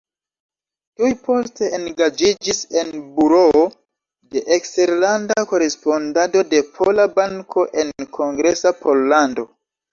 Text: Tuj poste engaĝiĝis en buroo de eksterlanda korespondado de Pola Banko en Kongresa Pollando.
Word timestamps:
Tuj 1.01 1.09
poste 1.27 1.67
engaĝiĝis 1.79 2.61
en 2.83 2.89
buroo 3.19 3.61
de 4.33 4.43
eksterlanda 4.59 5.45
korespondado 5.53 6.45
de 6.57 6.65
Pola 6.81 7.09
Banko 7.21 7.71
en 7.85 7.97
Kongresa 8.21 8.77
Pollando. 8.85 9.51